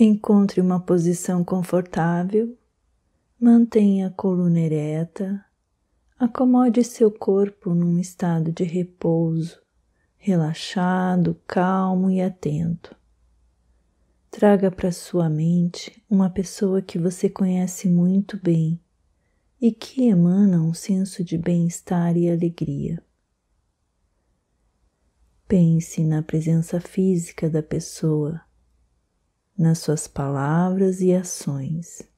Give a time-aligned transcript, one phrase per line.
[0.00, 2.56] Encontre uma posição confortável,
[3.36, 5.44] mantenha a coluna ereta,
[6.16, 9.60] acomode seu corpo num estado de repouso,
[10.16, 12.94] relaxado, calmo e atento.
[14.30, 18.80] Traga para sua mente uma pessoa que você conhece muito bem
[19.60, 23.02] e que emana um senso de bem-estar e alegria.
[25.48, 28.40] Pense na presença física da pessoa
[29.58, 32.08] nas suas palavras e ações.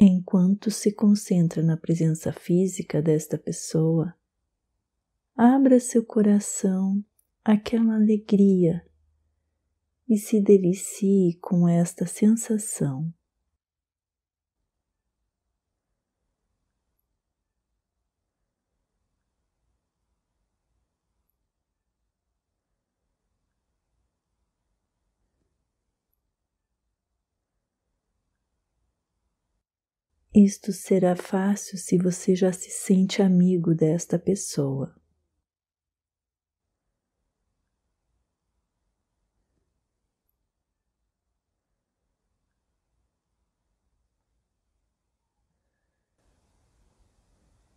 [0.00, 4.14] Enquanto se concentra na presença física desta pessoa,
[5.36, 7.04] abra seu coração
[7.44, 8.87] àquela alegria
[10.08, 13.12] e se delicie com esta sensação.
[30.34, 34.97] Isto será fácil se você já se sente amigo desta pessoa.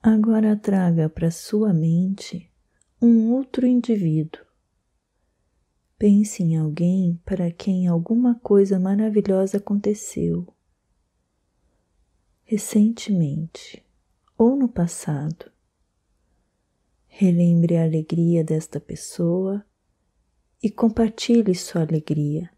[0.04, 2.52] Agora traga para sua mente
[3.02, 4.42] um outro indivíduo.
[5.98, 10.48] Pense em alguém para quem alguma coisa maravilhosa aconteceu
[12.52, 13.82] recentemente
[14.38, 15.50] ou no passado.
[17.08, 19.66] Relembre a alegria desta pessoa
[20.62, 22.52] e compartilhe sua alegria.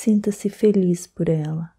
[0.00, 1.74] Sinta-se feliz por ela.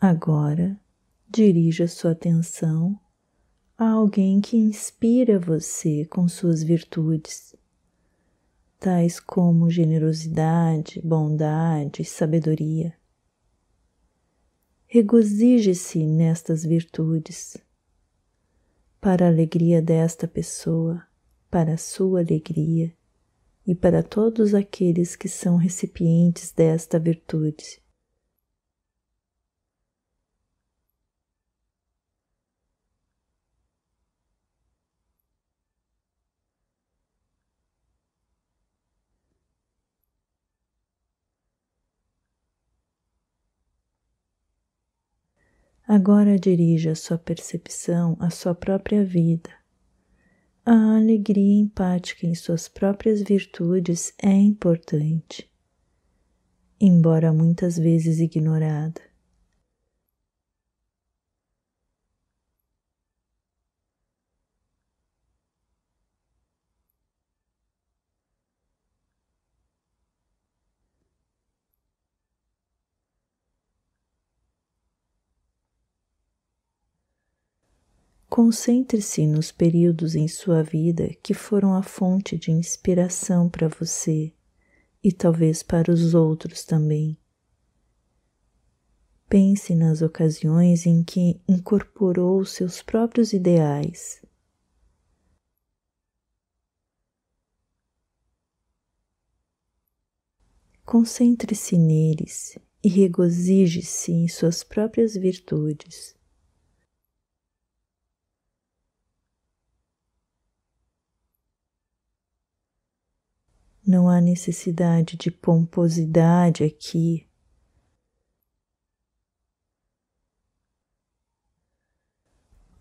[0.00, 0.76] Agora,
[1.28, 2.98] dirija sua atenção
[3.78, 7.54] a alguém que inspira você com suas virtudes,
[8.80, 13.05] tais como generosidade, bondade e sabedoria.
[14.88, 17.56] Regozije-se nestas virtudes,
[19.00, 21.04] para a alegria desta pessoa,
[21.50, 22.94] para a sua alegria
[23.66, 27.82] e para todos aqueles que são recipientes desta virtude.
[45.88, 49.50] Agora dirija sua percepção à sua própria vida.
[50.64, 55.48] A alegria empática em suas próprias virtudes é importante,
[56.80, 59.00] embora muitas vezes ignorada.
[78.36, 84.30] Concentre-se nos períodos em sua vida que foram a fonte de inspiração para você
[85.02, 87.16] e talvez para os outros também.
[89.26, 94.20] Pense nas ocasiões em que incorporou seus próprios ideais.
[100.84, 106.14] Concentre-se neles e regozije-se em suas próprias virtudes.
[113.86, 117.24] Não há necessidade de pomposidade aqui.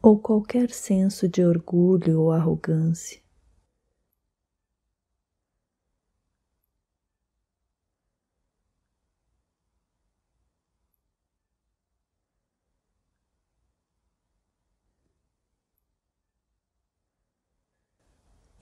[0.02, 3.25] Ou qualquer senso de orgulho ou arrogância.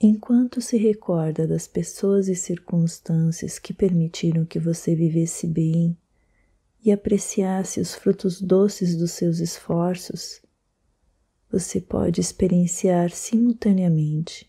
[0.06, 5.96] Enquanto se recorda das pessoas e circunstâncias que permitiram que você vivesse bem
[6.84, 10.42] e apreciasse os frutos doces dos seus esforços,
[11.50, 14.46] você pode experienciar simultaneamente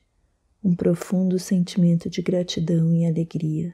[0.62, 3.74] um profundo sentimento de gratidão e alegria.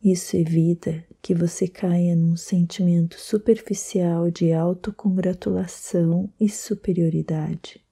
[0.00, 7.82] Isso evita que você caia num sentimento superficial de autocongratulação e superioridade.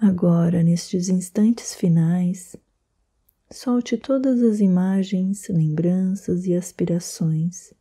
[0.00, 2.54] Agora, nestes instantes finais,
[3.50, 7.74] solte todas as imagens, lembranças e aspirações.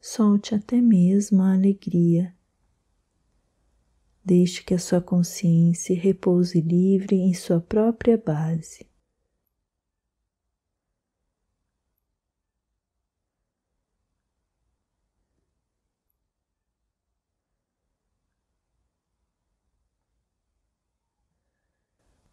[0.00, 2.32] Solte até mesmo a alegria.
[4.24, 8.86] Deixe que a sua consciência repouse livre em sua própria base.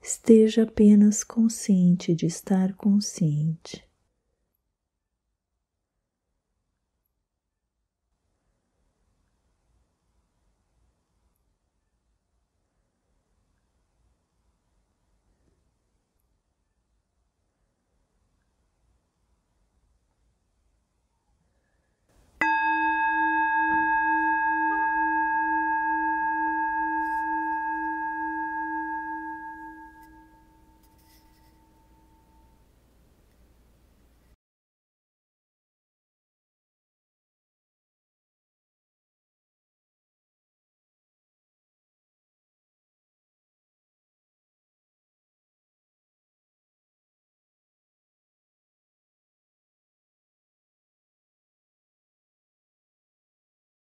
[0.04, 3.88] Esteja apenas consciente de estar consciente.